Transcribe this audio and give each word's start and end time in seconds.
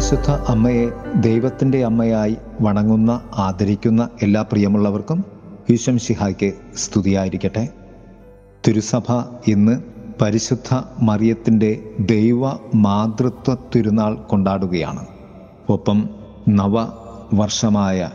പരിശുദ്ധ 0.00 0.30
അമ്മയെ 0.30 0.90
ദൈവത്തിന്റെ 1.20 1.84
അമ്മയായി 1.84 2.36
വണങ്ങുന്ന 2.60 3.20
ആദരിക്കുന്ന 3.34 4.08
എല്ലാ 4.22 4.42
പ്രിയമുള്ളവർക്കും 4.42 5.24
ഈശം 5.70 5.98
ശിഹായ്ക്ക് 5.98 6.52
സ്തുതിയായിരിക്കട്ടെ. 6.76 7.68
തിരുസഭ 8.68 9.12
ഇന്ന് 9.48 9.82
പരിശുദ്ധ 10.22 10.82
മറിയത്തിന്റെ 11.02 11.82
ദൈവ 12.00 12.52
മാതൃത്വ 12.74 13.56
തിരുനാൾ 13.76 14.14
കൊണ്ടാടുകയാണ്. 14.14 15.06
ഒപ്പം 15.68 16.10
നവ 16.48 16.86
വർഷമായ 17.34 18.10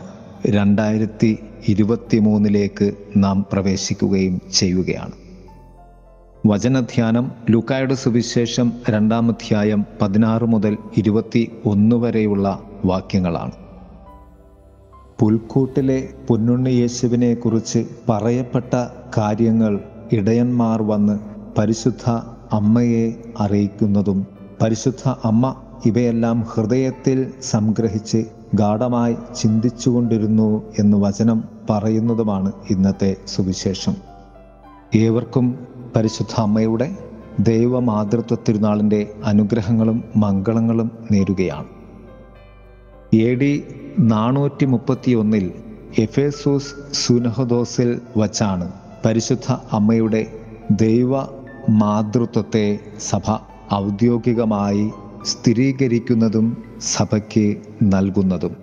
രണ്ടായിരത്തി 0.46 1.38
ഇരുപത്തി 1.68 2.18
മൂന്നിലേക്ക് 2.18 2.92
നാം 3.16 3.46
പ്രവേശിക്കുകയും 3.52 4.40
ചെയ്യുകയാണ്. 4.54 5.25
വചനധ്യാനം 6.48 7.32
ലുക്കായുടെ 7.50 7.94
സുവിശേഷം 7.94 8.72
രണ്ടാം 8.90 9.28
അധ്യായം 9.28 9.84
പതിനാറ് 10.02 10.44
മുതൽ 10.44 10.76
ഇരുപത്തി 10.96 11.52
ഒന്ന് 11.64 11.96
വരെയുള്ള 11.96 12.60
വാക്യങ്ങളാണ്. 12.84 13.52
പുൽക്കൂട്ടിലെ 15.20 16.08
പൊന്നുണ്ണി 16.28 16.70
യേശുവിനെ 16.70 17.34
കുറിച്ച് 17.34 17.86
പറയപ്പെട്ട 18.08 18.74
കാര്യങ്ങൾ 19.18 19.80
ഇടയന്മാർ 20.12 20.82
വന്ന് 20.82 21.18
പരിശുദ്ധ 21.58 22.10
അമ്മയെ 22.52 23.06
അറിയിക്കുന്നതും 23.40 24.26
പരിശുദ്ധ 24.62 25.08
അമ്മ 25.24 25.54
ഇവയെല്ലാം 25.86 26.40
ഹൃദയത്തിൽ 26.42 27.32
സംഗ്രഹിച്ച് 27.42 28.24
ഗാഠമായി 28.54 29.16
ചിന്തിച്ചുകൊണ്ടിരുന്നു 29.36 30.62
എന്ന് 30.78 30.96
വചനം 30.96 31.44
പറയുന്നതുമാണ് 31.70 32.52
ഇന്നത്തെ 32.70 33.16
സുവിശേഷം. 33.26 33.96
ഏവർക്കും 34.94 35.46
പരിശുദ്ധ 35.96 36.40
അമ്മയുടെ 36.40 36.98
ദൈവമാതൃത്വ 37.40 38.36
തിരുനാളിന്റെ 38.48 39.14
അനുഗ്രഹങ്ങളും 39.24 40.04
മംഗളങ്ങളും 40.16 40.90
നേരുകയാണ്. 41.10 41.66
എ 43.16 43.34
ഡി 43.34 43.64
നാനൂറ്റി 43.98 44.64
മുപ്പത്തി 44.64 45.12
ഒന്നിൽ 45.12 45.52
എഫേസൂസ് 45.98 46.74
സുനഹദോസിൽ 46.92 48.00
വച്ചാണ് 48.16 48.72
പരിശുദ്ധ 49.04 49.52
അമ്മയുടെ 49.72 50.26
ദൈവ 50.70 51.22
മാതൃത്വത്തെ 51.68 52.78
സഭ 52.98 53.36
ഔദ്യോഗികമായി 53.74 54.90
സ്ഥിരീകരിക്കുന്നതും 55.24 56.62
സഭയ്ക്ക് 56.80 57.56
നൽകുന്നതും. 57.82 58.56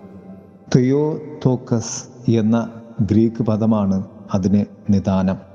തെയോതോക്കസ് 0.76 2.32
എന്ന 2.32 2.70
ഗ്രീക്ക് 3.02 3.44
പദമാണ് 3.44 4.08
അതിന് 4.34 4.66
നിദാനം. 4.90 5.53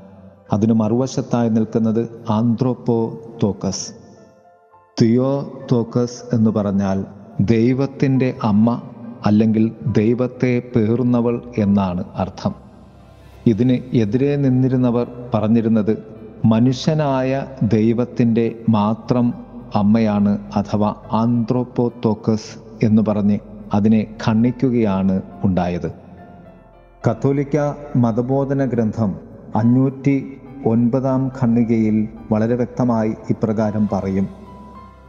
അതിന് 0.53 0.73
മറുവശത്തായി 0.73 1.49
നിൽക്കുന്നത് 1.49 2.23
ആന്ത്രോപ്പോ 2.29 3.23
തോക്കസ് 3.43 3.93
തിയോ 5.03 5.53
തോക്കസ് 5.73 6.35
എന്ന് 6.35 6.51
പറഞ്ഞാൽ 6.51 7.05
ദൈവത്തിന്റെ 7.41 8.35
അമ്മ 8.43 8.83
അല്ലെങ്കിൽ 9.27 9.73
ദൈവത്തെ 9.87 10.63
പേറുന്നവൾ 10.77 11.43
എന്നാണ് 11.59 12.05
അർത്ഥം. 12.17 12.55
ഇതിന് 13.47 13.97
എതിരെ 13.97 14.37
നിന്നിരുന്നവർ 14.37 15.31
പറഞ്ഞിരുന്നത് 15.35 16.05
മനുഷ്യനായ 16.45 17.47
ദൈവത്തിന്റെ 17.63 18.59
മാത്രം 18.69 19.35
അമ്മയാണ് 19.75 20.39
അഥവാ 20.57 20.95
ആന്ത്രോപ്പോത്തോക്കസ് 21.13 22.85
എന്ന് 22.85 23.03
പറഞ്ഞ് 23.09 23.39
അതിനെ 23.75 24.17
ഖണ്ഡിക്കുകയാണ് 24.27 25.23
ഉണ്ടായത്. 25.45 25.93
കത്തോലിക്ക 27.11 27.73
മതബോധന 27.97 28.65
ഗ്രന്ഥം 28.65 29.17
അഞ്ഞൂറ്റി 29.57 30.38
ഒൻപതാം 30.67 31.31
ഖണ്ണികയിൽ 31.43 32.09
വളരെ 32.33 32.55
വ്യക്തമായി 32.55 33.15
ഇപ്രകാരം 33.31 33.89
പറയും. 33.93 34.29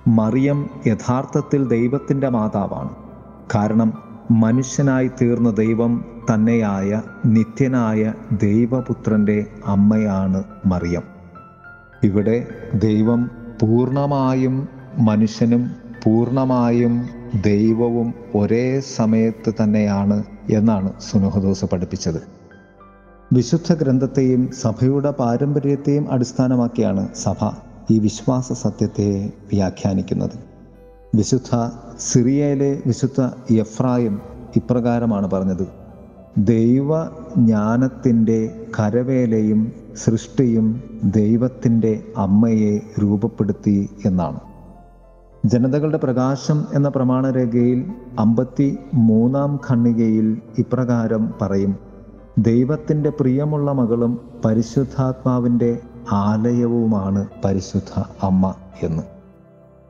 മറിയം 0.07 0.69
യഥാർത്ഥത്തിൽ 0.87 1.67
ദൈവത്തിന്റെ 1.67 2.29
മാതാവാണ്. 2.29 2.89
കാരണം 3.55 3.93
മനുഷ്യനായി 4.31 5.11
തീർന്ന 5.21 5.49
ദൈവം 5.49 6.05
തന്നെയായ 6.33 7.01
നിത്യനായ 7.25 8.13
ദൈവപുത്രന്റെ 8.31 9.45
അമ്മയാണ് 9.65 10.43
മറിയം. 10.65 11.03
ഇവിടെ 12.03 12.47
ദൈവം 12.73 13.31
പൂർണമായും 13.61 14.69
മനുഷ്യനും 14.97 15.71
പൂർണമായും 16.03 17.09
ദൈവവും 17.45 18.13
ഒരേ 18.35 18.79
സമയത്ത് 18.79 19.53
തന്നെയാണ് 19.63 20.23
എന്നാണ് 20.49 20.93
സുനഹദോസ് 20.99 21.65
പഠിപ്പിച്ചത്. 21.65 22.38
വിശുദ്ധ 23.33 23.73
ഗ്രന്ഥത്തെയും 23.73 24.51
സഭയുടെ 24.51 25.11
പാരമ്പര്യത്തെയും 25.11 26.11
അടിസ്ഥാനമാക്കിയാണ് 26.11 27.07
സഭ 27.15 27.49
ഈ 27.91 27.99
വിശ്വാസ 27.99 28.53
സത്യത്തെ 28.53 29.33
വ്യാഖ്യാനിക്കുന്നത്. 29.53 30.31
വിശുദ്ധ 31.15 31.69
സിറിയയിലെ 31.99 32.81
വിശുദ്ധ 32.87 33.29
എഫ്രായും 33.53 34.21
ഇപ്രകാരമാണ് 34.55 35.31
പറഞ്ഞത്. 35.31 35.67
ദൈവ 36.37 37.05
ജ്ഞാനത്തിന്റെ 37.37 38.67
കരവേലയും 38.79 39.71
സൃഷ്ടിയും 39.97 40.83
ദൈവത്തിന്റെ 41.03 42.03
അമ്മയെ 42.17 42.79
രൂപപ്പെടുത്തി 43.01 43.89
എന്നാണ്. 44.05 44.39
ജനതകളുടെ 45.45 45.97
പ്രകാശം 45.97 46.65
എന്ന 46.73 46.89
പ്രമാണരേഖയിൽ 46.89 47.85
അമ്പത്തി 48.19 48.77
മൂന്നാം 48.93 49.59
ഖണ്ണികയിൽ 49.69 50.41
ഇപ്രകാരം 50.57 51.33
പറയും. 51.41 51.88
ദൈവത്തിന്റെ 52.39 53.09
പ്രിയമുള്ള 53.09 53.71
മകളും 53.71 54.19
പരിശുദ്ധാത്മാവിന്റെ 54.45 55.79
ആലയവുമാണ് 56.11 57.27
പരിശുദ്ധ 57.45 57.99
അമ്മ 58.23 58.53
എന്ന്. 58.83 59.03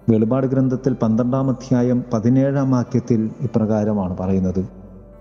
വെളിപാട് 0.09 0.47
ഗ്രന്ഥത്തിൽ 0.47 0.93
പന്ത്രണ്ടാം 0.93 1.49
അധ്യായം 1.49 2.03
പതിനേഴാം 2.13 2.71
വാക്യത്തിൽ 2.71 3.29
ഇപ്രകാരമാണ് 3.41 4.17
പറയുന്നത്. 4.17 4.69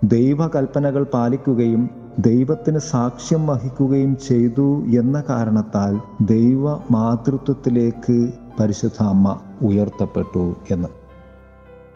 ദൈവകൽപ്പനകൾ 0.03 1.03
പാലിക്കുകയും 1.03 1.89
ദൈവത്തിന് 2.19 2.77
സാക്ഷ്യം 2.77 3.47
വഹിക്കുകയും 3.47 4.17
ചെയ്തു 4.27 4.83
എന്ന 4.85 5.23
കാരണത്താൽ 5.29 5.99
ദൈവ 6.21 6.73
മാതൃത്വത്തിലേക്ക് 6.91 8.29
പരിശുദ്ധ 8.59 9.03
അമ്മ 9.03 9.39
ഉയർത്തപ്പെട്ടു 9.61 10.55
എന്ന്. 10.71 10.87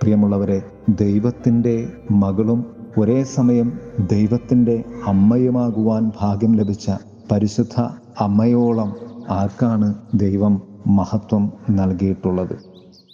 പ്രിയമുള്ളവരെ 0.02 0.62
ദൈവത്തിന്റെ 0.90 1.94
മകളും 2.12 2.83
ഒരേ 2.98 3.24
സമയം 3.24 3.80
ദൈവത്തിന്റെ 4.12 4.84
അമ്മയുമാകുവാൻ 5.08 6.12
ഭാഗ്യം 6.22 6.56
ലഭിച്ച 6.56 6.92
പരിശുദ്ധ 7.32 7.82
അമ്മയോളം 8.20 8.96
ആർക്കാണ് 9.30 9.96
ദൈവം 10.14 10.62
മഹത്വം 10.88 11.54
നൽകിയിട്ടുള്ളത്? 11.70 12.56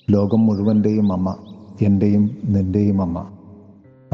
ലോകം 0.09 0.45
മുഴുവന്റെയും 0.45 1.13
അമ്മ 1.13 1.35
എന്റെയും 1.81 2.37
നിന്റെയും 2.45 3.01
അമ്മ. 3.01 3.27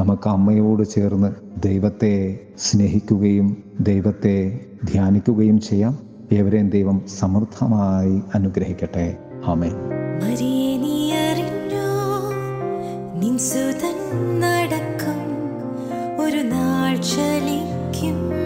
നമുക്ക് 0.00 0.28
അമ്മയോട് 0.28 0.82
ചേർന്ന് 0.88 1.32
ദൈവത്തെ 1.62 2.40
സ്നേഹിക്കുകയും 2.58 3.56
ദൈവത്തെ 3.80 4.60
ധ്യാനിക്കുകയും 4.92 5.60
ചെയ്യാം. 5.60 5.98
ഏവരെയും 6.32 6.70
ദൈവം 6.70 7.02
സമൃദ്ധമായി 7.18 8.22
അനുഗ്രഹിക്കട്ടെ. 8.34 9.16
ആമേ 9.46 9.70
നിൻ 13.20 13.38
ഒരു 13.38 14.55
şelikim 17.16 18.45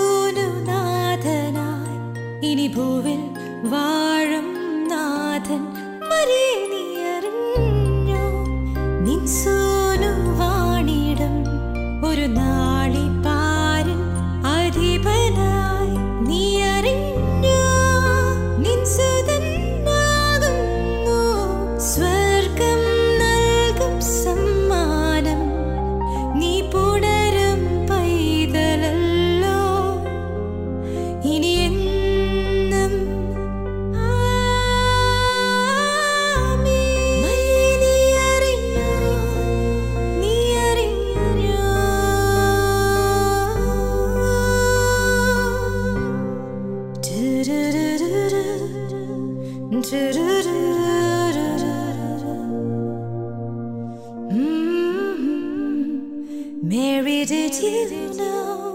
Mary, 56.71 57.25
did 57.25 57.53
you 57.55 58.13
know? 58.13 58.70